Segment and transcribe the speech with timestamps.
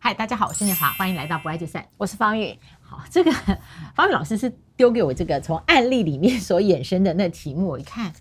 [0.00, 1.84] 嗨，大家好，我是念华，欢迎来到不爱就散。
[1.96, 2.56] 我是方玉。
[2.80, 3.32] 好，这个
[3.96, 8.12] 方玉老师是丢给我这个从案例里面所衍生的那题目，我一看，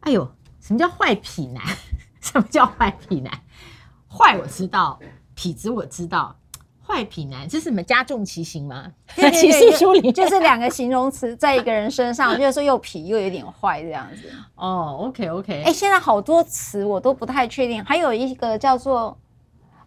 [0.00, 0.28] 哎呦，
[0.60, 1.62] 什么叫坏痞男？
[2.20, 3.32] 什么叫坏痞男？
[4.08, 4.98] 坏我知道，
[5.36, 6.36] 痞子我知道。
[6.86, 8.92] 坏痞男，这是什么加重其刑吗？
[9.14, 14.30] 对对对， 书里就是两个形容词在一个人身上，就是说又痞又有点坏这样子。
[14.56, 15.62] 哦，OK OK。
[15.62, 19.16] 哎，现在好多词我都不太确定，还有一个叫做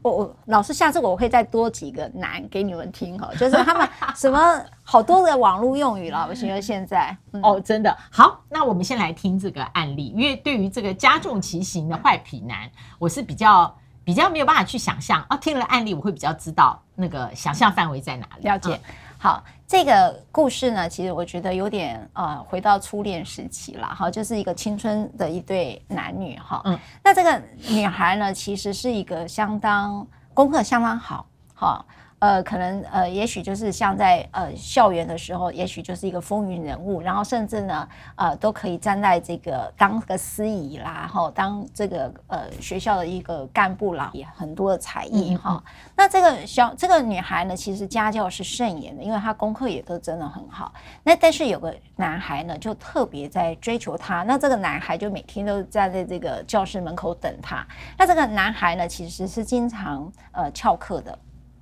[0.07, 6.25] 我我老师，下次我会再多几个男给你们听哈，就是他们什么好多的网络用语了。
[6.29, 13.75] 我觉得现在、嗯、哦，真的好，那我们先来听这个案例，因为对于这个加重其行的坏痞男，我是比较。
[14.07, 18.47] 比较没有办法去想象啊，听了案例我会比较知道那个想象范围在哪里。
[18.47, 18.79] 了解，
[19.19, 26.61] 好，这个故事呢，其实我觉得有点呃，回到初恋时期了哈，就是一个青春的一对男女哈。
[26.65, 31.83] 嗯，那这个女孩呢，其实是一个相当功课相当好哈。
[32.19, 45.63] 呃，可能呃，也许就是像在呃校园的时候，也许就是一个风云人物，然后甚至呢，呃，都可以站在这个当个司仪啦，哈，当这个呃学校的一个干部啦，也很多的才艺哈。
[45.95, 50.73] 那这个小这个女孩呢，其实家教是甚严的，因为她功课也都真的很好。
[51.03, 54.23] 那但是有个男孩呢，就特别在追求她。
[54.23, 57.63] 那这个男孩就每天都站在这个教室门口等她。
[57.95, 61.15] 那这个男孩呢，其实是经常呃翘课的。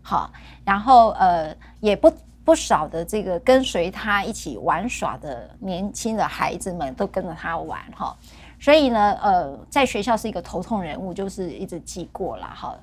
[0.07, 0.29] 好，
[0.63, 8.15] 然后呃，也不不少的这个跟随他一起玩耍的年轻的孩子们都跟着他玩哈，
[8.59, 12.77] 所以呢，呃，在学校是一个头痛人物，就是一直记过了哈。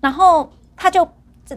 [0.00, 1.06] 然后他就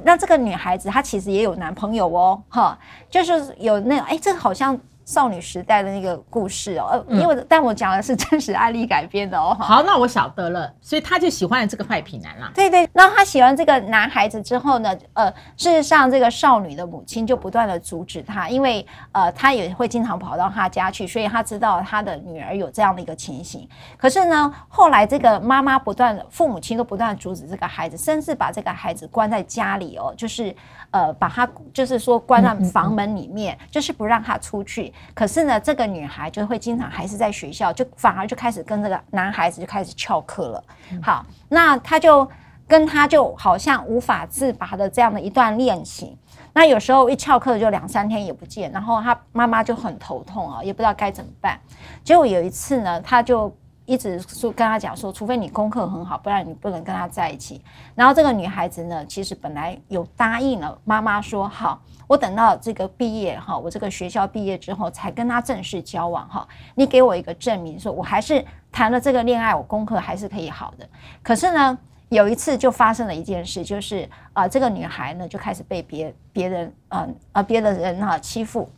[0.04, 2.76] 那这个女孩子，她其实也有男朋友哦，哈，
[3.12, 4.76] 就是有那种哎，这好像。
[5.06, 9.56] 少女时代的那个故事哦，呃，因为、嗯、但我讲的是真实案例改编的哦。
[9.60, 12.52] 好，那我晓得了，所以他就喜欢了这个坏皮男啦。
[12.54, 23.68] 对对，那他喜欢这个男孩子之后呢，呃，事实上这个少女的母亲就不断的阻止他，因为呃，他也会经常跑到他家去，所以他知道他的女儿有这样的一个情形。
[23.98, 30.56] 可是呢，后来这个妈妈不断的，父母亲都不断阻止这个孩子，甚至把这个孩子关在家里哦，就是
[30.92, 34.91] 呃，把他就是说关在房门里面，嗯嗯嗯，就是不让他出去。
[35.14, 40.64] 可是呢，这个女孩就会经常还是在学校，就反而就开始跟这个男孩子就开始翘课了。
[41.02, 42.28] 好，那他就
[42.68, 46.18] 跟他就好像无法自拔的这样的一段恋情。
[46.54, 51.60] 那有时候一翘课就两三天也不见，然后他妈妈就很头痛啊，也不知道该怎么办。
[52.04, 53.56] 结果有一次呢，他就
[53.86, 57.62] 一直说跟他讲说，除非你功课很好，不然你不能跟他在一起。
[57.96, 61.82] 然后这个女孩子呢，其实本来有答应了妈妈说好。
[62.08, 66.48] 我等到这个毕业哈，我这个学校毕业之后才跟他正式交往哈。
[66.76, 70.88] 你给我一个证明，说我还是谈了这个恋爱，我功课还是可以好的。
[71.24, 71.78] 可是呢，
[72.10, 78.70] 有一次就发生了一件事，就是啊、这个女孩呢就开始被别别人嗯啊别的人哈欺负，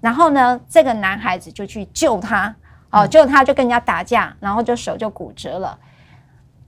[0.00, 2.54] 然后呢，这个男孩子就去救她，
[2.96, 5.78] 哦、呃，救她就跟人家打架，然后就手就骨折了。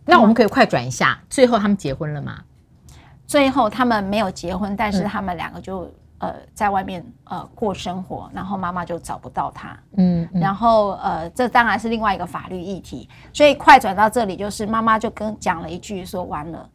[0.05, 2.39] 那我们可以快转一下，最后他们结婚了吗？
[3.27, 5.91] 最后他们没有结婚，但是他们两个就。
[6.21, 16.69] 呃，在外面呃过生活，然后妈妈就找不到他，嗯，嗯，然后呃，这当然是另外一个法律议题，所以快转到这里，就是妈妈就跟讲了一句说，完了，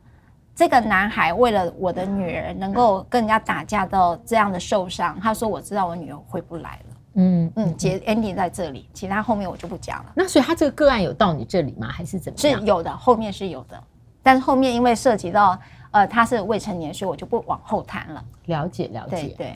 [0.55, 10.11] 这个男孩为了我的女儿能够跟人家打架到这样的受伤，他说我知道我女儿回不来了，嗯嗯，结 ending 在这里，其他后面我就不讲了。
[10.15, 11.87] 那所以他这个个案有到你这里吗？
[11.87, 12.59] 还是怎么样？
[12.59, 13.83] 是有的，后面是有的，
[14.21, 15.57] 但是后面因为涉及到。
[15.93, 18.25] 呃，他是未成年，所以我就不往后谈了。
[18.45, 19.15] 了解，了解。
[19.15, 19.55] 对，对，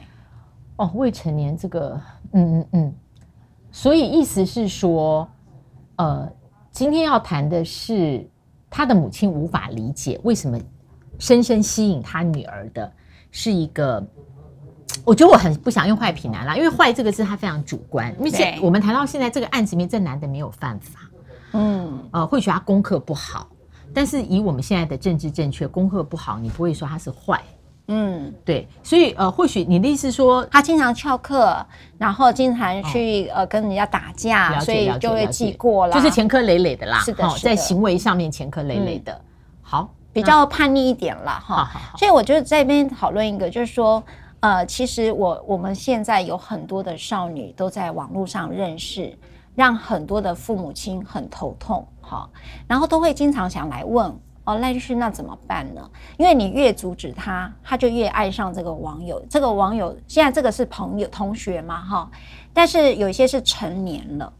[0.75, 1.99] 哦，未成年这个，
[2.33, 2.95] 嗯嗯嗯。
[3.71, 5.27] 所以意思是说，
[5.95, 6.31] 呃，
[6.69, 8.23] 今天要谈的是
[8.69, 10.59] 他的母亲无法理解为什么
[11.17, 12.91] 深深吸引他女儿的
[13.31, 14.05] 是一个，
[15.07, 18.13] 我觉得我很不想用坏品男啦，因为坏这个字他非常主观。
[18.17, 20.99] 因为现我们谈到现在这个案子里面，这男的没有犯法，
[21.53, 23.47] 嗯，呃，或许他功课不好。
[23.93, 27.41] 但是以我们现在的政治正确，功课不好，你不会说他是坏，
[27.87, 31.65] 嗯，对，所以呃，或许你的意思说他经常翘课，
[31.97, 39.21] 然后经常去、哦、呃跟人家打架，所以就会记过了，就是前科累累的啦，是的，是的，在行为上面前科累累的，嗯、
[39.61, 41.41] 好，比较叛逆一点啦。
[41.47, 41.71] 哈。
[41.97, 44.03] 所以我就在这边讨论一个，就是说，
[44.39, 49.17] 呃，其实我我们现在有很多的少女都在网络上认识。
[49.57, 52.29] 让很多的父母亲很头痛，哈，
[52.67, 55.81] 然后都会经常想来问哦，赖律师，那怎么办呢？
[56.15, 59.19] 因为你越阻止他，他就越爱上这个网友。
[59.27, 62.11] 这个网友现在这个是朋友同学嘛，哈，
[62.53, 64.31] 但是有一些是成年了，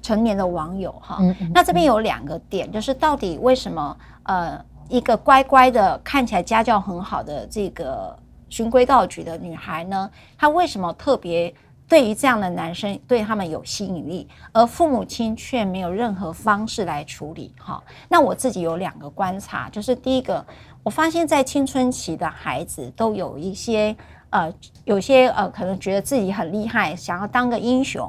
[0.00, 1.18] 成年的网友，哈。
[1.52, 4.64] 那这边有两个点，就是到底为什么呃？
[4.90, 8.14] 一个乖乖的、看起来家教很好的这个
[8.54, 10.08] 循规蹈矩的女孩呢，
[10.38, 11.52] 她为什么特别
[11.88, 17.52] 对于这样的男生对他们有吸引力，而父母亲却没有任何方式来处理？
[17.58, 20.46] 哈，那我自己有两个观察，就是第一个，
[20.84, 23.96] 我发现在青春期的孩子都有一些
[24.30, 24.54] 呃，
[24.84, 28.08] 有些呃，可能觉得自己很厉害，想要当个英雄，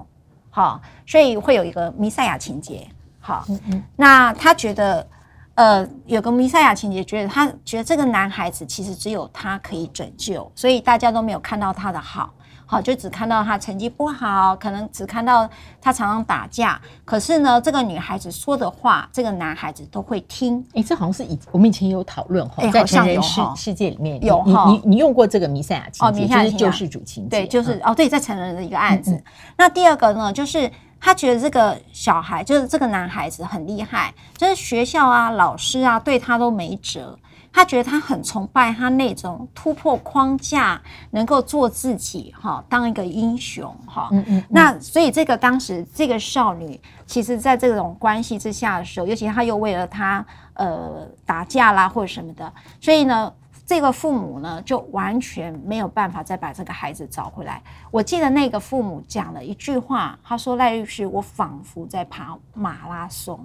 [0.52, 2.88] 好，所以会有一个弥赛亚情节。
[3.20, 5.08] 好，嗯嗯，那他觉得。
[5.56, 12.34] 呃，有个弥赛亚情节，觉得他觉得这个男孩子其实只有他可以拯救，所以大家都没有看到他的好，
[12.66, 15.50] 好，就只看到他成绩不好，可能只看到
[15.80, 16.78] 他常常打架。
[17.06, 20.62] 可是呢，这个女孩子说的话，这个男孩子都会听。
[20.74, 29.24] 哎，这好像是以我们以前有讨论哈，在成人世世界里面有你你你用过这个弥赛亚情节，就是救世主情节，对，就是哦，对，在成人的一个案子。
[29.58, 30.70] 那第二个呢，就是。
[31.06, 37.16] 他觉得这个小孩就是这个男孩子很厉害，就是学校啊、老师啊对他都没辙。
[37.54, 40.82] 他觉得他很崇拜他那种突破框架，
[41.12, 44.10] 能够做自己哈，当一个英雄哈。
[44.14, 44.44] 嗯嗯。
[44.50, 50.26] 那所以这个当时这个少女，其实在这种关系之下的时候，尤其他又为了他
[50.56, 52.52] 呃打架啦或者什么的，
[52.82, 53.32] 所以呢。
[53.66, 57.62] 这个父母呢，就完全没有办法再把这个孩子找回来。
[57.90, 63.40] 我记得那个父母讲了一句话，他说：“赖律师，我仿佛在跑马拉松，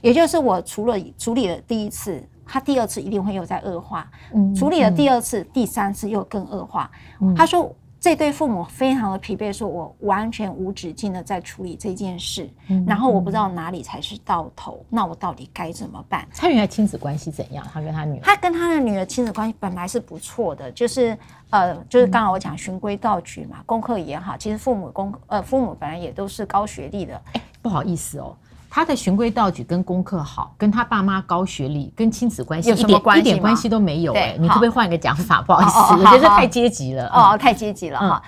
[0.00, 6.90] 也就是我除了处理了第一次，他第二次一定会又在恶化，嗯，处理了第二次、嗯、第三次又更恶化。
[7.20, 7.74] 嗯”他说。
[8.04, 16.28] 这对父母非常的疲惫，说我完全无止境的在处理这件事，嗯、然后我不知道哪里才是到头，嗯、那我到底该怎么办？
[16.36, 17.66] 他原来亲子关系怎样？
[17.72, 21.16] 他跟他女儿，他跟他的女儿亲子关系本来是不错的，就是
[21.48, 27.18] 呃，就是刚刚我讲循规蹈矩嘛，功课也好，其实父母功呃父母本来也都是高学历的。
[27.32, 28.36] 哎，不好意思哦。
[28.74, 34.34] 他的循规蹈矩跟功课好，跟他爸妈高学历，跟亲子关系一点一点关系都没有哎！
[34.36, 35.40] 你可不可以换一个讲法？
[35.40, 38.20] 不好意思，我觉得太阶级了哦，太阶级了哈。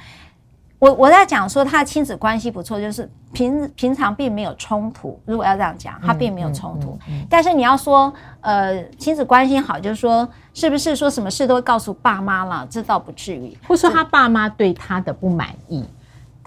[0.78, 5.20] 我我在讲说他的亲子关系不错，就是平平常并没有冲突。
[5.24, 6.96] 如果要这样讲，他并没有冲突。
[7.28, 12.64] 但是你要说呃亲子关系好，就是说是不是说什么事都会告诉爸妈了？
[12.70, 13.58] 这倒不至于。
[13.66, 15.84] 或说他爸妈对他的不满意。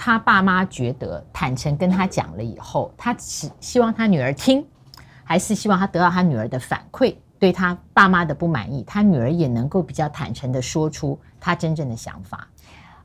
[0.01, 4.65] 他爸妈觉得坦诚跟他讲了以后，他只希望他女儿听，
[5.25, 12.47] 还是希望他得到他女儿的反馈，对他爸妈的不满意，他女儿也能够比较坦诚的说出他真正的想法。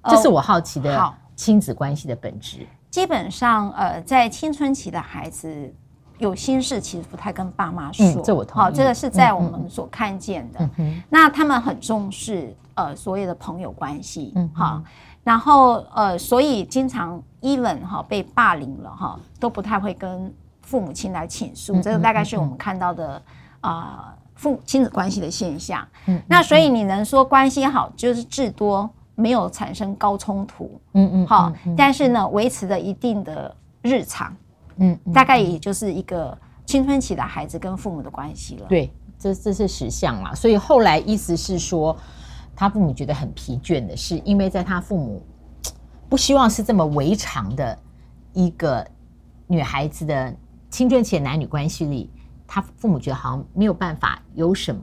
[0.05, 2.58] 这是我好奇的亲子关系的本质。
[2.61, 5.75] 哦，基本上，呃，在青春期的孩子
[6.19, 8.06] 有心事，其实不太跟爸妈说。
[8.06, 8.62] 嗯，这我同意。
[8.62, 10.70] 好，这个是在我们所看见的。
[11.08, 14.32] 那他们很重视呃所谓的朋友关系。
[14.37, 14.81] 嗯，好。
[15.25, 20.31] 然后呃，所以经常 even 哈被霸凌了哈，都不太会跟
[20.61, 21.81] 父母亲来倾诉。
[21.81, 23.21] 这个大概是我们看到的
[23.62, 25.87] 啊、呃、父亲子关系的现象。
[26.05, 30.79] 嗯，那所以你能说关系好，就是至多没有产生高冲突。
[30.93, 34.31] 嗯嗯，好，但是呢，维持了一定的日常。
[34.77, 36.37] 嗯，大概也就是一个
[36.67, 38.67] 青春期的孩子跟父母的关系了。
[38.69, 40.35] 对，这这是实相嘛。
[40.35, 41.97] 所以后来意思是说。
[42.56, 45.23] 他父母觉得很疲倦的是，因为在他父母
[46.09, 47.77] 不希望是这么维常的
[48.33, 48.87] 一个
[49.47, 50.35] 女孩子的
[50.71, 52.11] 青春期的男女关系里，
[52.47, 54.83] 他父母觉得好像没有办法有什么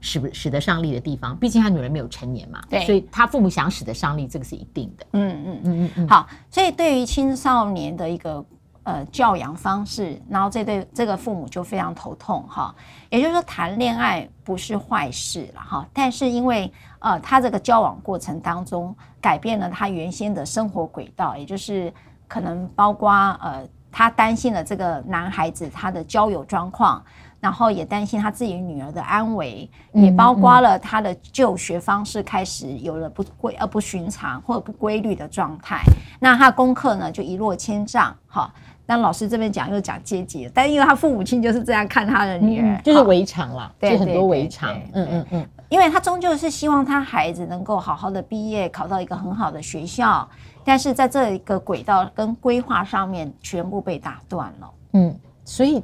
[0.00, 1.36] 使不使得上力的地方。
[1.36, 5.06] 毕竟他女儿没有成年嘛，对，所以他父母想使得上力，这个是一定的。
[5.12, 6.08] 嗯嗯嗯嗯嗯。
[6.08, 8.44] 好，所以对于青少年的一个
[8.82, 12.74] 呃教养方式，然后这对这个父母就非常头痛哈。
[13.10, 21.92] 也就是说，谈恋爱不是坏事了哈，但是因为呃，他这个交往过程当中改变了他原先的生活轨道，也就是
[22.26, 27.02] 可能包括呃，他担心了这个男孩子他的交友状况，
[27.40, 35.82] 然后也担心他自己女儿的安危，也包括了他的就学方式开始有了不规呃不寻常或者不规律的状态，
[36.20, 38.52] 那他功课呢就一落千丈哈。
[38.86, 45.46] 那老师这边讲又讲阶级，但因为他父母亲就是这样看他的女儿，嗯、就是围场啦，对，就很多围场，嗯嗯嗯。
[45.68, 50.28] 因为他终究是希望他孩子能够好好的毕业，考到一个很好的学校，
[50.64, 54.70] 但是在这一个轨道跟规划上面全部被打断了。
[54.92, 55.82] 嗯，所以，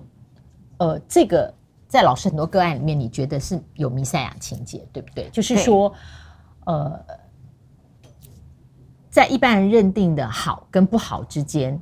[0.78, 1.52] 呃，这个
[1.86, 5.28] 在老师很多个案里面，你觉得是有弥赛亚情节，对不对？
[5.30, 5.92] 就是说，
[6.64, 6.98] 呃，
[9.10, 11.80] 在一般人认定的好跟不好之间。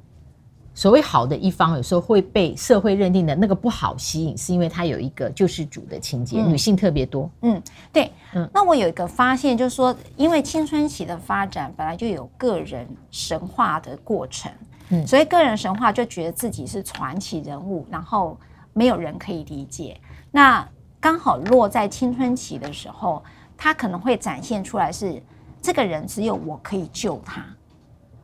[0.75, 7.31] 所谓好的一方，有时候会被社会认定的那个不好吸引，是因为他有一个救世主的情节，嗯、女性特别多。
[7.43, 7.63] 嗯，
[7.93, 8.11] 对。
[8.35, 14.51] 嗯，那我有一个发现，就是说，因为青春期的发展本来就有个人神话的过程，
[14.89, 18.39] 嗯，所以个人神话就觉得自己是传奇人物，然后
[18.73, 20.01] 没有人可以理解。
[20.31, 20.67] 那
[20.99, 23.23] 刚好落在青春期的时候，
[23.59, 25.23] 他可能会展现出来是
[25.61, 27.45] 这个人只有我可以救他。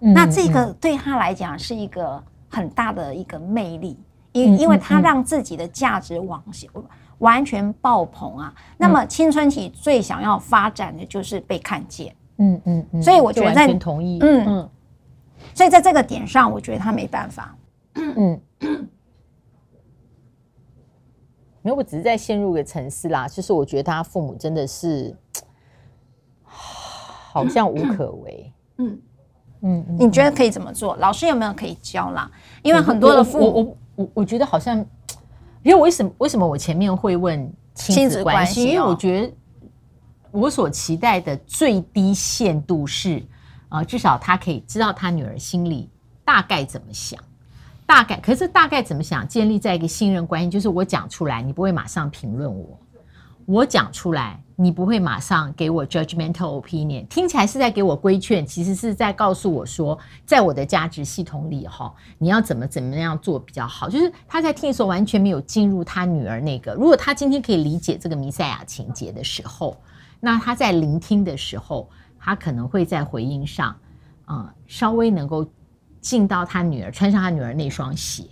[0.01, 3.99] 嗯、那这个对他来讲是一个很大的一个魅力，
[4.33, 6.43] 因、嗯、因为他让自己的价值往
[7.19, 8.55] 完全爆棚啊。
[8.57, 12.15] 嗯、那么青春期最想要发展的就是被看见。
[12.39, 13.03] 嗯嗯嗯。
[13.03, 14.19] 所以我觉得在同意。
[14.21, 14.71] 嗯嗯。
[15.55, 17.57] 所以在这个点上，我觉得他没办法。
[17.95, 18.41] 嗯。
[21.61, 25.15] 没有我只是在陷入一个沉思啦，就是我觉得他父母真的是
[26.43, 28.53] 好像无可为。
[28.79, 28.99] 嗯
[29.63, 30.97] 嗯，你觉得可以怎么做？
[30.97, 32.31] 老师有没有可以教啦？
[32.63, 34.79] 因为很多的父母，我我我我觉得好像，
[35.63, 38.65] 因为为什么为什么我前面会问亲子关系？
[38.65, 39.33] 因为我觉得
[40.31, 43.19] 我所期待的最低限度是
[43.69, 45.91] 啊、呃，至少他可以知道他女儿心里
[46.25, 47.19] 大概怎么想。
[47.85, 49.27] 大概，可是大概怎么想？
[49.27, 52.79] 建立在一个信任关系，就是我讲出来，你不会马上评论我；
[53.47, 57.07] 我讲出来，你不会马上给我 judgmental opinion。
[57.07, 59.97] 听起来是在给我规劝，其实是在告诉我说，
[60.27, 63.89] 在我的价值系统里，哈，你要怎么怎么样做比较好。
[63.89, 66.75] 就是他在听的时候，完全没有进入他女儿那个。
[66.75, 69.81] 如果他今天可以理解这个弥赛亚情节的时候，
[70.19, 71.89] 那他在聆听的时候，
[72.19, 73.77] 他可能会在回应上，
[74.25, 75.47] 啊、稍微能够。
[76.01, 78.23] 进到他女儿，穿上他女儿那双鞋，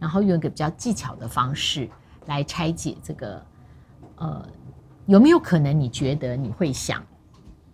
[0.00, 1.88] 然后用一个比较技巧的方式
[2.26, 3.46] 来拆解这个，
[4.16, 4.44] 呃，
[5.06, 7.02] 有没有可能你觉得你会想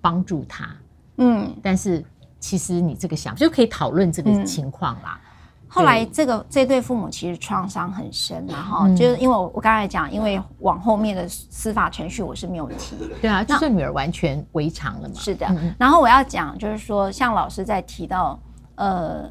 [0.01, 0.69] 帮助他？
[1.19, 2.05] 嗯，但是
[2.39, 5.21] 其实你这个想就可以讨论这个情况啦。
[5.23, 15.15] 嗯、后来这个这对父母其实创伤很深，然后就是因为我我刚才讲，因为往后面的司法程序我是没有提，对啊，就是女儿完全违常了嘛。
[15.15, 18.39] 是的，嗯、然后我要讲就是说，像老师在提到。
[18.77, 19.31] 呃，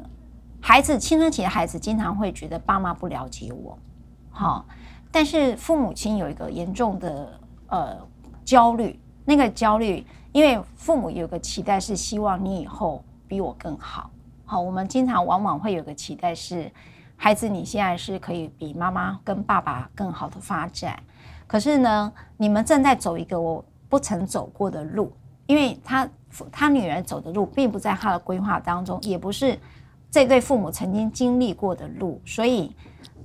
[0.60, 3.76] 孩子青春期的孩子经常会觉得爸妈不了解我，
[4.30, 4.64] 好，
[5.10, 7.39] 但是父母亲有一个严重的
[7.70, 7.98] 呃
[8.44, 14.10] 焦虑，那个焦虑，因为父母有个期待是希望你以后比我更好，
[14.44, 16.70] 好，我们经常往往会有个期待是，
[17.16, 21.02] 孩子你现在是可以比妈妈跟爸爸更好的发展，
[21.46, 25.10] 可是呢，你们正在走一个我不曾走过的路，
[25.46, 26.08] 因为他。
[26.52, 29.58] 他女儿走的路并不在他的规划当中，也不是
[30.12, 32.72] 这对父母曾经经历过的路，所以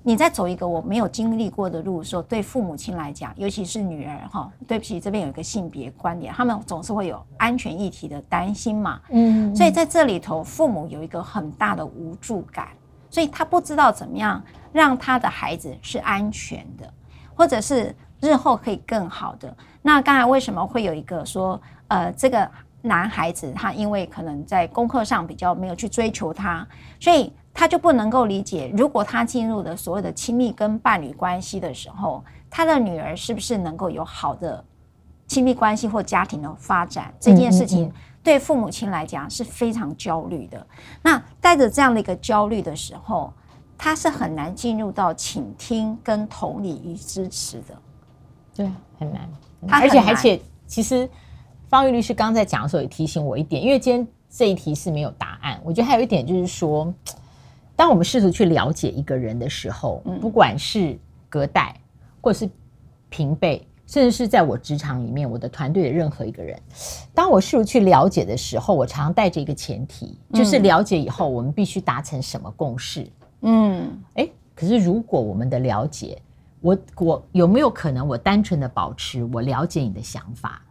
[0.07, 12.67] 你在走一个我没有经历过的路的时候，对父母亲来讲，尤其是女儿哈，对不起，这边有一个性别观点，他们总是会有安全议题的担心嘛，嗯，所以在这里头，父母有一个很大的无助感，
[13.09, 14.39] 所以他不知道怎么样
[14.71, 16.87] 让他的孩子是安全的，
[17.33, 19.57] 或者是日后可以更好的。
[19.81, 22.47] 那刚才为什么会有一个说，呃，这个。
[22.87, 26.63] 男孩子他因为可能在功课上比较没有去追求他，
[26.99, 34.63] 所以他就不能够理解，如果他进入了所谓的亲密跟伴侣关系的时候，他的女儿是不是能够有好的
[35.25, 37.13] 亲密关系或家庭的发展？
[37.19, 40.67] 这件事情对父母亲来讲是非常焦虑的。
[41.01, 43.33] 那带着这样的一个焦虑的时候，
[43.77, 47.75] 他是很难进入到倾听跟同理与支持的。
[48.53, 48.69] 对，
[48.99, 49.29] 很难。
[49.67, 51.09] 他而且而且其实。
[51.67, 55.59] 方玉律师刚刚在讲的时候也提醒我一点，因为今天这一题是没有答案。
[55.63, 56.93] 我觉得还有一点就是说，
[57.75, 61.75] 当我们试图去了解一个人的时候，不管是隔代
[62.21, 62.49] 或者是
[63.09, 66.59] 平辈，甚至是在我职场里面，我的团队的任何一个人，
[67.13, 73.07] 当我试图去了解的时候，我常带着一个前提，就是了解以后我们必须达成什么共识。
[73.41, 76.21] 嗯，诶，可是如果我们的了解，
[76.61, 80.61] 我我有没有可能我单纯的保持我了解你的想法？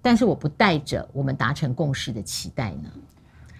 [0.00, 2.90] 但是我不带着我们达成共识的期待呢？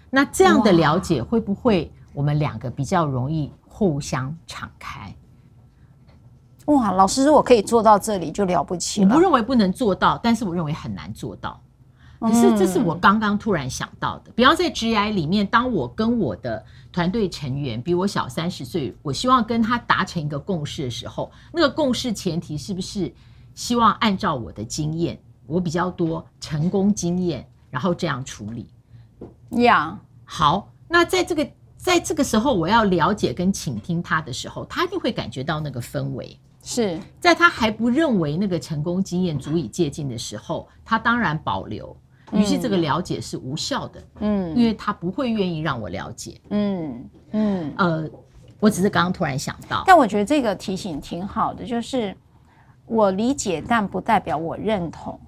[0.09, 5.13] 那这样的了解会不会我们两个比较容易互相敞开？
[6.65, 9.09] 哇，老师，如果可以做到这里就了不起了。
[9.09, 11.59] 我不认为不能做到，但是我认为很难做到。
[12.19, 14.31] 可是这是我刚刚突然想到的。
[14.31, 23.13] 比方在 GI 里面，当我跟我的团队成员比我小三十岁，我希望跟他达成一个共识的时候，那个共识前提是不是
[23.53, 25.19] 希望按照我的经验？
[25.45, 28.69] 我比较多成功经验，然后这样处理。
[29.61, 31.45] 呀，好，那在这个
[31.83, 36.39] 在这个时候，我要了解跟倾听他的时候，他一定会感觉到那个氛围。
[36.63, 41.93] 是在他还不认为那个成功经验足以借鉴的时候，他当然保留。
[42.31, 44.01] 于是这个了解是无效的。
[44.21, 46.39] 嗯，因为他不会愿意让我了解。
[46.51, 48.09] 嗯嗯，呃，
[48.61, 52.15] 我只是刚刚突然想到，但我觉得这个提醒挺好的，就是
[52.85, 55.19] 我理解，但不代表我认同。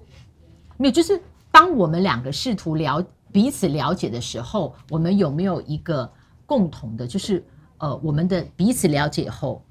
[0.78, 1.20] 没有，就是
[1.50, 6.10] 当我们两个试图了彼此了解的时候，我们有没有一个
[6.46, 7.44] 共同的，就是
[7.78, 9.62] 呃，我们的彼此了解后，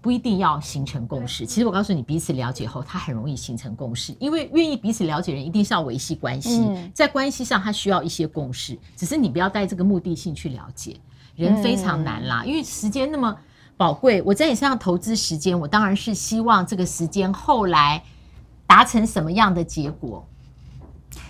[0.00, 1.44] 不一定要形成共识。
[1.44, 10.96] 其实我告诉你，彼此了解后，它很容易形成共识，因为愿意彼此了解的人一定是要维系关系，嗯、在关系上他需要一些共识，只是你不要带这个目的性去了解，
[11.34, 13.36] 人非常难啦，嗯、因为时间那么
[13.76, 18.02] 宝贵，我在你身上投资时间，我当然是希望这个时间后来
[18.66, 20.26] 达成什么样的结果。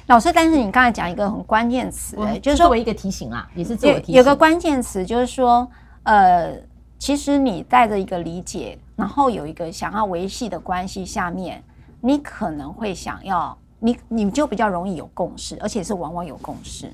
[0.07, 4.15] 老师，但是你刚才讲一个很关键词，欸，就是作为一个提醒啦，也是自我提醒。
[4.15, 5.69] 有个关键词就是说，
[6.05, 6.53] 呃，
[6.99, 11.61] 其实你带着一个理解，然后有一个想要维系的关系下面，
[12.01, 16.89] 你可能会想要，你你就比较容易有共识，而且是往往有共识。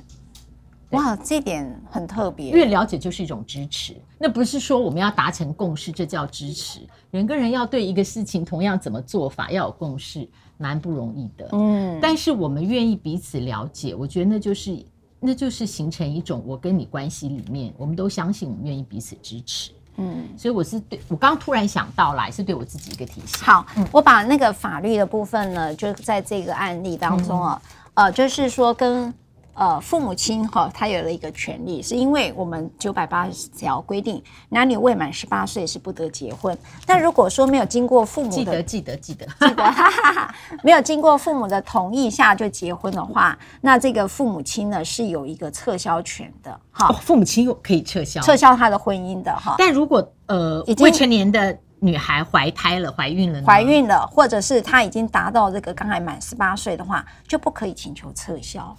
[0.93, 2.47] 哇，这点很特别。
[2.47, 6.81] 因为了解就是一种支持，那不是说我们要达成共识，这叫支持。
[7.11, 10.29] 人跟人要对一个事情同样怎么做法要有共识。
[10.59, 14.85] 蛮不容易的，嗯，但是我们愿意彼此了解，我觉得那就是
[15.19, 23.45] 那就是形成一种我跟你关系里面，我们都相信我们愿意彼此支持，嗯，所以我是对我刚刚突然想到来，是对我自己一个提醒。
[23.45, 27.61] 好，嗯，我把那个法律的部分呢，就在这个案例当中啊，
[27.95, 29.13] 嗯，呃，就是说跟。
[29.55, 36.57] 呃，父母亲哈，他有了一个权利，是因为我们九百八十条规定，男女未满十八岁是不得结婚。
[36.87, 46.97] 但如果说没有经过父母的记得记得记得记得，哈哈哈， 没有经过父母的同意下就结婚的话，那这个父母亲呢是有一个撤销权的哈、哦。
[47.03, 49.57] 父母亲又可以撤销撤销他的婚姻的哈。
[49.59, 58.75] 但如果呃未成年的女孩怀胎了、怀孕了、怀孕了，或者是她已经达到这个刚才满十八岁的话，就不可以请求撤销。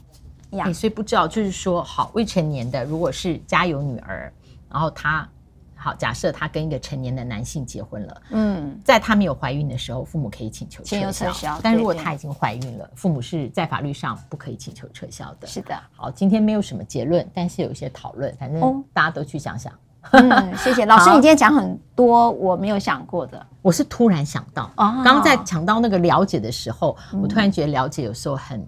[0.59, 4.31] 哎、欸，所以不知道，就是说，好，未成年的，如果是家有女儿，
[4.71, 5.27] 然后她，
[5.75, 15.47] 好，假设她跟一个成年的男性结婚了，嗯，在她没有怀孕的时候，父母可以请求撤销，但如果她已经怀孕了，父母是在法律上不可以请求撤销的。
[15.47, 19.73] 是的，好，今天没有什么结论，但是有一些讨论，反正大家都去想想。
[20.11, 20.85] 嗯，谢谢。
[20.87, 28.65] 老师，你今天讲很多我没有想过的，我是突然想到，哦，刚刚在讲到那个了解的时候，我突然觉得了解有时候很。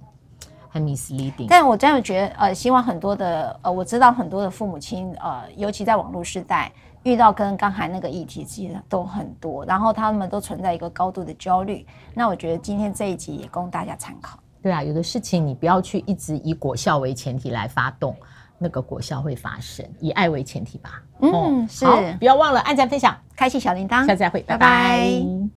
[0.75, 6.69] 很 misleading，但我真的觉得，呃，希望很多的，呃，我知道很多的父母亲，呃，尤其在网络时代，
[7.03, 11.87] 遇到跟刚才那个议题其实都很多，然后他们都存在一个高度的焦虑。
[12.13, 14.37] 那我觉得今天这一集也供大家参考。
[14.61, 18.13] 对啊，有的事情你不要去一直以果效为前提来发动，
[18.57, 21.01] 那个果效会发生，以爱为前提吧。
[21.21, 21.85] 嗯，是。
[22.19, 24.67] 不要忘了按赞、分享、开启小铃铛，下次再会，拜拜。
[24.67, 25.54] 拜拜。